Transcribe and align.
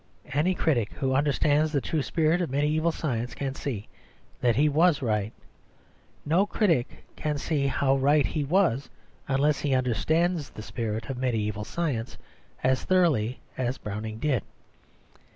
Any 0.33 0.55
critic 0.55 0.93
who 0.93 1.13
understands 1.13 1.71
the 1.71 1.79
true 1.79 2.01
spirit 2.01 2.41
of 2.41 2.49
mediæval 2.49 2.91
science 2.91 3.35
can 3.35 3.53
see 3.53 3.87
that 4.39 4.55
he 4.55 4.67
was 4.67 5.03
right; 5.03 5.31
no 6.25 6.47
critic 6.47 7.03
can 7.15 7.37
see 7.37 7.67
how 7.67 7.95
right 7.95 8.25
he 8.25 8.43
was 8.43 8.89
unless 9.27 9.59
he 9.59 9.75
understands 9.75 10.49
the 10.49 10.63
spirit 10.63 11.07
of 11.11 11.17
mediæval 11.17 11.67
science 11.67 12.17
as 12.63 12.83
thoroughly 12.83 13.41
as 13.59 13.77
he 14.03 14.11
did. 14.13 14.41